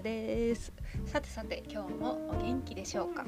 [0.00, 0.72] です。
[1.06, 3.24] さてさて今日もお元気でしょうか？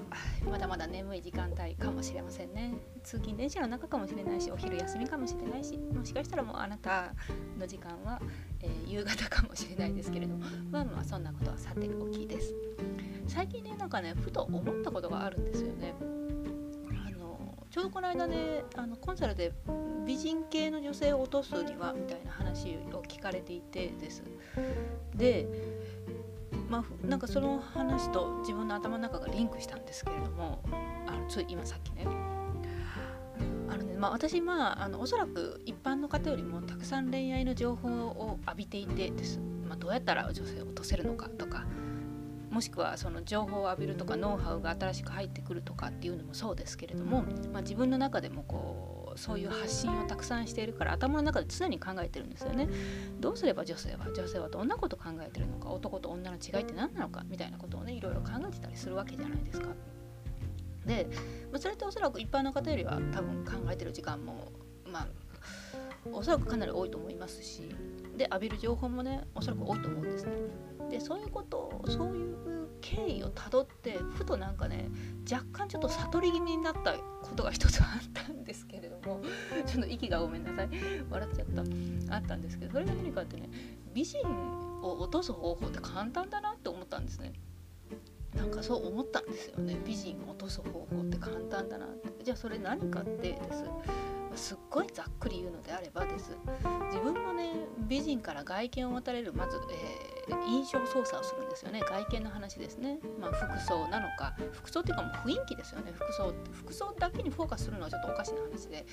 [0.50, 2.74] まだまだ眠い時間帯かもしれませんね。
[3.02, 7.14] 通勤電車の中かもしれないしお昼休みかもしれないしもしかしたらもうあなた
[7.58, 8.20] の時間は、
[8.60, 12.54] えー、夕方かもしれないですけれどもまあまあそんなことはさておきです。
[13.26, 15.94] 最近ねなんかねふと思ったことがあるんですよね。
[17.06, 19.52] あのちょうどこの間ねあのコンサルで
[20.04, 24.22] 美人系の女性を落とすにはみたいな話を聞かれていてです。
[25.14, 25.46] で
[26.72, 30.62] まあ、なんかその話と自分の頭の中がリンクしたんですけれども
[31.06, 32.06] あのつい今さっきね。
[33.68, 41.66] あのね、まあ、私まああのおそらく一般の方よりもたくさん恋愛の情報を浴びていてです、まあ、どうやったら女性を落とせるのかとか
[42.50, 52.68] もしくはその情報を浴びるとかノウハウが新しく入ってくるとかっていうのもそうですけれども、まあ、自分の中でもこうそういう発信をたくさんしているから頭の中で常に考えてるんですよね。
[53.20, 59.68] どうすれば女性は女性はどんなこと考えてるのか男と女の違いって何なのかみたいなことをねいろいろ考えてたりするわけじゃないですか。
[60.86, 61.06] で、
[61.52, 64.52] ま、それっておそらく一般の方よりは多分考えてる時間も
[64.90, 65.08] まあ
[66.12, 67.74] おそらくかなり多いと思いますし
[68.16, 70.32] で浴びる情報もねおそらく多いと思うんですね。
[70.90, 74.88] でそういうことそういう経緯をたどってふとなんかね
[75.30, 79.20] 若干ちょっと悟り気味になったことが一つあったんですけれども
[79.66, 80.68] ちょっと息がごめんなさい。
[81.10, 82.14] 笑っちゃった。
[82.14, 83.48] あったんですけどそれが何かってね
[83.94, 84.20] 美人
[84.82, 87.32] を落とす方法って簡単だなって思ったんですね。
[88.34, 89.78] なんかそう思ったんですよね。
[89.84, 92.24] 美人を落とす方法って簡単だなって。
[92.24, 93.64] じゃあそれ何かってです。
[94.34, 96.36] すっごいざっくり言うのであればです。
[96.86, 101.80] 自分のね美人から外見を持たれるまず、えー、印象操作をするんですよね。
[101.80, 104.34] 外見の話ですね、まあ、服装なのか。
[104.52, 105.92] 服装っていうかもう雰囲気ですよね。
[105.92, 108.84] 服装服装だけにフォーカスするのはちょっとおかしな話で。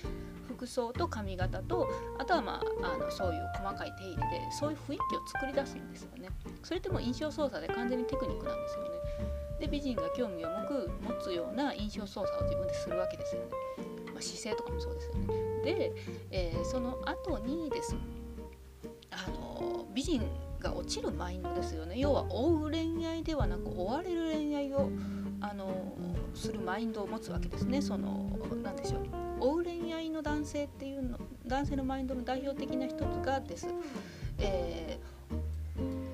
[0.47, 6.29] 服装と髪型とあとはまああのそういう細かい手入れでそういう雰囲気を作り出すんですよね。
[6.63, 8.89] それってもう印象操作で完全にテクニックなんですよね。
[9.59, 13.47] で美人が興味を持く持つような印象操作を自分でするわけですよね。
[14.07, 15.27] まあ、姿勢とかもそうですよね。
[15.63, 15.93] で、
[16.31, 17.95] えー、その後にです。
[19.11, 20.21] あの美人
[20.59, 21.97] が落ちるマインドですよね。
[21.97, 24.89] 要は追う恋愛ではなく追われる恋愛を
[25.41, 25.95] あの
[26.35, 27.81] するマインドを持つわけですね。
[27.81, 28.29] その
[28.63, 29.03] 何でしょう。
[29.39, 31.17] 追う恋愛の男性っていうの
[31.47, 33.67] 男性のマインドの代表的な一つがです、
[34.37, 34.99] え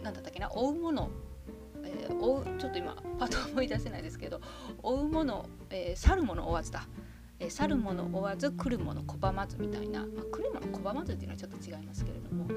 [0.01, 0.51] ー、だったっけな。
[0.53, 1.09] 追うもの。
[1.83, 4.41] えー、追うちょっと今パッと思い出せないですけど。
[4.83, 6.87] 追うもの、えー、去るもの追わずだ。
[7.39, 12.47] え去る者追わず来る者拒まずみたいな、まあ、来る者拒まずっていうのはちょっと違いますけれども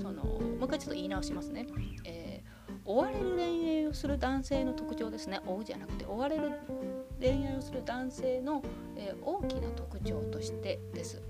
[0.00, 1.66] そのもう一回ちょっと言い直しますね、
[2.04, 5.40] えー、追われる恋愛をする男性の特徴ですね。
[5.46, 6.52] 追うじゃなくて追われる
[7.20, 8.62] 恋愛をする男性の、
[8.96, 11.22] えー、大きな特徴としてです。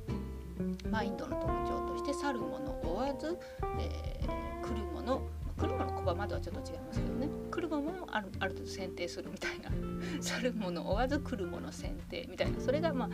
[0.90, 3.38] マインドの特徴として去る者追わず、
[3.80, 5.20] えー、来る者
[5.58, 7.28] 来るもの拒まではちょっと違いますけどね。
[7.50, 9.70] 来るもあるある程度選定するみたいな。
[10.22, 12.60] 去るもの追わず来るもの選定みたいな。
[12.60, 13.10] それが、ま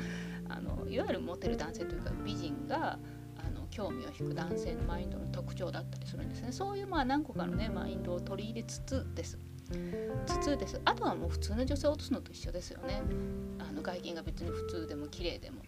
[0.49, 2.99] あ、あのいわゆるモテる男性というか美人が
[3.39, 6.53] あの興味を引く男性のマインドの特徴だったりするんですね。
[6.53, 9.39] そういうまあ何個かのねマインドを取り入れつつです。
[10.27, 10.81] つつです。
[10.85, 13.03] あとはもう普通の女性を落とすのと一緒ですよね。
[13.59, 15.63] あの外見が別に普通でも綺麗でも。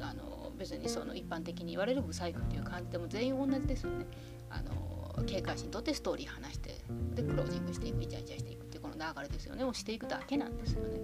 [0.00, 4.06] あの別にその一般的に言われるブサイクっていう感じでも全員同じですよね。
[4.50, 4.91] あの
[5.24, 6.76] 警戒心とってストーリー話して
[7.14, 9.64] でクロージングしていくイチャイチャしていくっていうこの流れですよね。
[9.64, 10.98] をしていくだけなんですよね。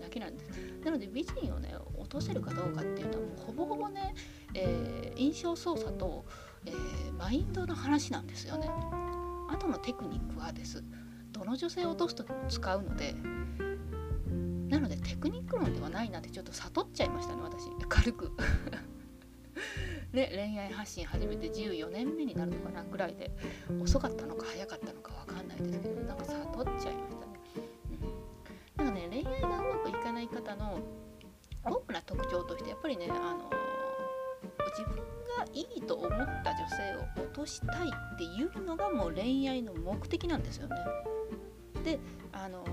[0.00, 0.50] だけなんです。
[0.84, 4.14] なので美人をね落とせるかどうかっていうのはもうほぼほぼね、
[4.54, 6.24] えー、印象操作と、
[6.66, 8.68] えー、マインドの話なんですよね。
[9.48, 10.82] あとのテクニックはです。
[11.32, 13.14] どの女性を落とす時も使うので
[14.68, 17.68] なのでテクニック論ではないなってちょっと悟っちゃいましたね私。
[17.88, 18.30] 軽く。
[20.12, 23.30] ね、恋愛発信始めて14年目になるのかなぐらいで
[23.80, 27.32] 遅かったのか早かったのか分かんないですけどなんか悟っちゃいましたね。
[28.78, 30.80] うん、なんかね恋愛がうまくいかない方の
[31.64, 33.50] 多くな特徴としてやっぱりねあの
[34.76, 36.10] 自分がいいと思っ
[36.42, 40.76] た女性を落としたいっていうのがもう恋愛の目的なんですよね。
[41.84, 42.00] で
[42.32, 42.64] あの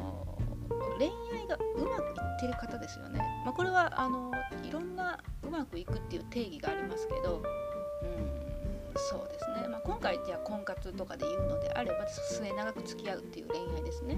[0.98, 3.20] 恋愛がうまくいってる方ですよね。
[3.46, 4.32] まあ、これはあの
[4.64, 14.18] いろんなうまくいくっていう定義がありますけど、うん、そうですね、まあ、今回じゃあ婚活とかで言うのであれば末永く付き合うっていう恋愛ですね。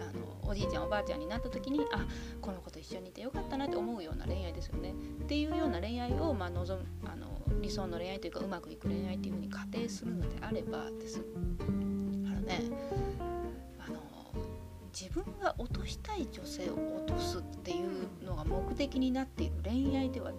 [0.00, 0.12] あ
[0.44, 2.06] のおじいちゃんおばあちゃんになった時にあ
[2.40, 4.92] この子と一緒にいてよかったなって思うような恋愛ですよね。
[5.22, 7.26] っていうような恋愛を、まあ、望むあの
[7.60, 11.20] 理想の恋愛というかうまくいく恋愛っていうふうに仮定するのであればです
[11.68, 12.60] あのね
[14.98, 20.32] 自分が落としたい女性を落とすっていうのが目的になっている恋愛では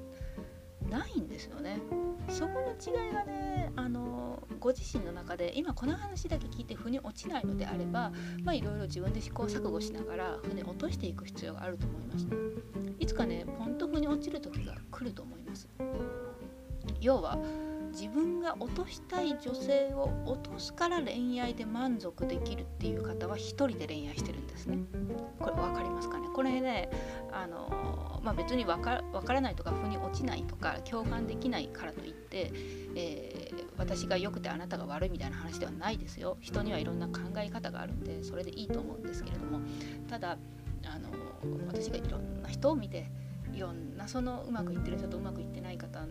[0.90, 1.80] ないんですよね。
[2.28, 8.12] そこの違いがねあのご自身の中で今この話だけ聞いて腑に落ちないのであれば
[8.44, 12.26] まいろいろ自分で試行錯誤しながら船落としていく必要があると思います。
[12.26, 12.32] ね
[12.98, 15.70] いつかねポンと腑に落ちる時が来ると思います。
[17.00, 17.38] 要は
[18.00, 24.78] 自分が落としたい女性を落とすから恋愛で満足できるっていう方は一人で恋愛してるんですね。
[25.40, 26.28] これ分かりますかね？
[26.32, 26.92] これね
[27.32, 32.52] あの、まあ、別に分か分からないとか腑に落ちないとか共感できないからといって、
[32.96, 36.38] えー、私が良くてあなたが悪いみたいな話ではないですよ。
[36.40, 39.60] 人にはいろんな考え方があるんでそれでいいと思うんですけれども
[40.08, 40.38] ただ
[40.86, 41.10] あの
[41.68, 43.10] 私がいろんな人を見て
[43.54, 46.06] いろんなそのうまくいってる人とうまくいってない方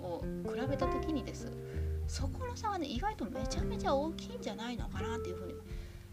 [0.00, 1.50] を比べた時にです
[2.06, 5.54] そこの差はね意外とめちゃめちゃ大きいんじゃないのかなっていうふうに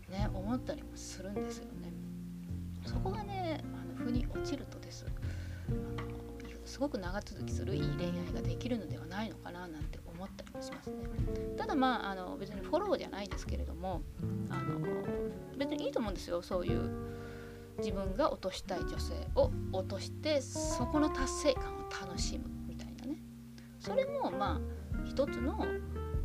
[0.09, 1.91] ね思ったりもするんですよね。
[2.85, 5.06] そこがねあの腑に落ちるとです
[5.97, 6.07] あの
[6.65, 10.95] すごく長続きするいい恋愛ができるのではないのかななんて思ったりもしますね。
[11.57, 14.01] ただまああの別にフォローじゃないですけれども
[14.50, 14.80] あの
[15.57, 16.89] 別にいいと思うんですよそういう
[17.77, 22.53] 自分が落としたい女性を落としてそこの達成感を楽しむ
[23.83, 24.59] それもまあ
[25.06, 25.65] 一つの、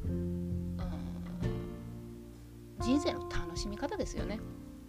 [0.06, 0.76] うん、
[2.80, 4.38] 人生の楽しみ方ですよね。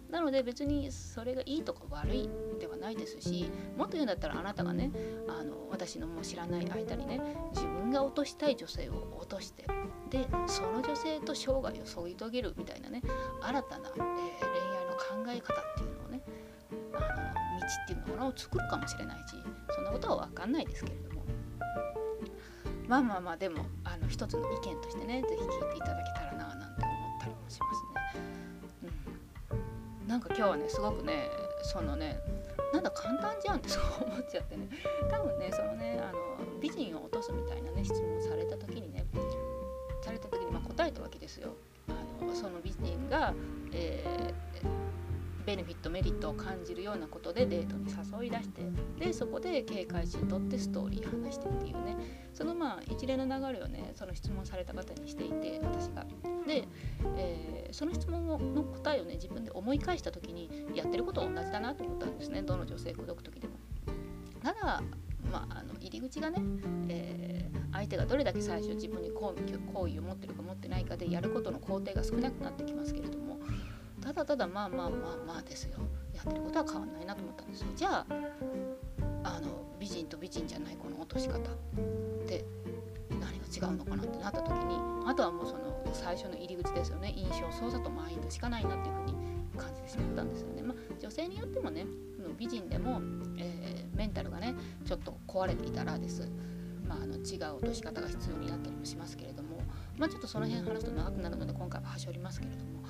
[0.08, 2.28] なので別にそれがいいとか悪い
[2.60, 4.90] ではないですしもっと言うんだったらあなたがね
[5.28, 7.20] あの私のもう知らない間にね
[7.54, 9.66] 自分が落としたい女性を落として
[10.10, 13.02] でその女性と生涯を添い遂げるみたいなね
[13.40, 14.04] 新たな、えー、恋
[15.14, 16.22] 愛の考え方っていうのをね
[16.92, 19.36] あの道っていうのを作るかもしれないし
[19.76, 21.20] そんなことは分かんないですけれども
[22.90, 28.90] まあまあまあでもあの一つの意見としてね是非聞いていただけたらななんて思ったりもしますね。
[30.02, 31.30] うん、なんか今日はねすごくね
[31.62, 32.18] そのね
[32.72, 34.68] なんだ簡単じゃんってそう思っちゃってね
[35.08, 36.18] 多分ねそのねあの
[36.60, 39.06] 美人を落とすみたいなね質問された時にね
[40.02, 41.50] された時にまあ答えたわけですよ。
[41.88, 43.32] あのその美人が、
[43.70, 44.89] えー
[45.50, 47.86] ベネフィットメリットを感じるようなことでデートに
[48.20, 48.62] 誘い出して
[49.04, 51.96] でそこで警戒心とってストーリー話してっていうね
[52.32, 56.06] そのまあ一連の流れをねその質問された方にしていて私が。
[56.46, 56.68] で、
[57.16, 63.54] えー、その質問の答えをね自分で思い返した時にやってること同じだなと思ったんですねどの女性口説く時でも。
[64.42, 64.82] ただ
[65.32, 66.42] まあ、あの入り口がね、
[66.88, 69.34] えー、相手がどれだけ最初自分に好
[69.86, 73.38] 意を持ってるか持ってないかでやることの工程が少なくなってきますけれども
[74.00, 75.78] ただただまあまあまあまあですよ。
[76.14, 77.66] やってることは変わんないなと思ったんですよ。
[77.76, 78.06] じゃあ
[79.22, 79.48] あの
[79.78, 81.42] 美人と美人じゃないこの落とし方っ
[82.26, 82.44] て
[83.10, 87.12] 何が違うのかなってなった時にあとはもうその最初の入り口ですよね。
[87.16, 89.14] 印象操作とマインドしかないなっていうふうに
[89.56, 90.62] 感じてしまったんですよね。
[90.62, 91.86] まあ、女性によってもね
[92.38, 93.00] 美人でも、
[93.38, 94.54] えー、メンタルがね
[94.84, 96.28] ちょっと壊れていたらです、
[96.86, 99.60] まあ、あの違う落とし方が必要になったりもしますけれども、
[99.98, 102.80] まあ、ちょっとその辺話すと長くなるので今回は端折りますけれども。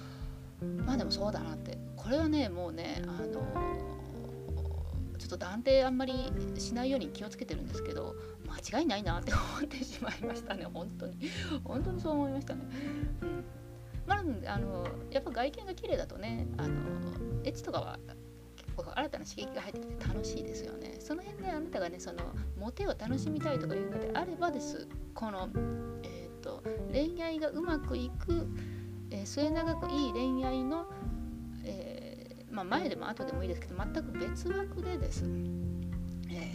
[0.86, 1.78] まあでもそうだなって。
[1.96, 3.28] これはねもうねあの
[5.18, 8.16] ちょっと断定あんまりしないように気をつけてるんですけど
[8.72, 10.64] 間違いないなって思ってしまいましたね。
[10.64, 11.16] 本当に。
[11.62, 12.62] 本当にそう思いましたね。
[13.22, 13.44] うん。
[14.06, 16.74] まあ、あのやっぱ外見が綺麗だとねあの
[17.44, 17.98] エッチとかは
[18.56, 20.96] 結構新たな刺激が入ってきて楽しいですよね。
[21.00, 22.18] その辺であなたがねその
[22.58, 24.88] モテを楽しみたいとかいうのであればです。
[25.14, 25.48] この、
[26.02, 28.48] えーと恋愛がうまくいく
[29.10, 30.86] えー、末永くいい恋愛の、
[31.64, 35.24] えー、まあ、前でも後でもいいですけど全く別枠でです、
[36.30, 36.52] え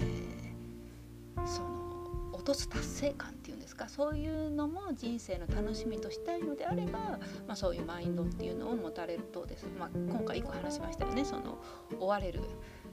[1.36, 7.00] ー、その落とす達成感っていうんですかそういうのも人生の楽しみとしたいのであれば、
[7.48, 11.58] まあ、そういうマインドっていうのを持たれるとです、まあ、今回1個話しましたよねその
[12.00, 12.42] 追われる、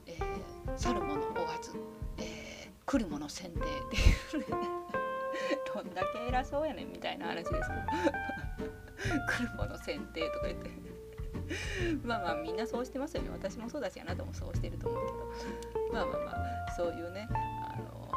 [0.06, 0.18] え、
[0.76, 1.72] 去る者追わず、
[2.18, 3.62] え、来る者選定っ
[4.30, 4.46] ていう
[5.74, 7.62] どんだけ偉そうやねんみたいな話ですけど。
[9.28, 10.70] 来るもの選定とか言って。
[12.04, 13.30] まあまあみんなそうしてますよね。
[13.30, 15.12] 私もそうだしあなたもそうしてると思うけ
[15.78, 15.92] ど。
[15.92, 18.10] まあまあまあそういうねあの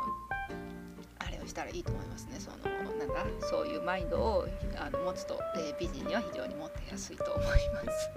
[1.19, 2.39] あれをしたらいいと思いますね。
[2.39, 2.57] その
[2.95, 4.47] なんだそういうマインドを
[4.77, 8.09] あの持つと、えー、美人には非常に持ってやすいと思います。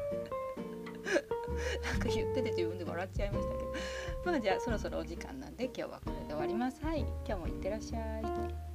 [1.83, 3.73] なんか言ってて自分で笑っちゃいましたけど。
[4.25, 6.85] まあじゃあそろそろお時間なんで今日はこれで終わります。
[6.85, 7.01] はい。
[7.27, 8.68] 今日もいってらっしゃい。